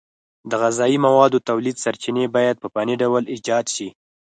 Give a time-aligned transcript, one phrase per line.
[0.49, 3.89] د غذایي موادو تولید سرچینې باید په فني ډول ایجاد شي.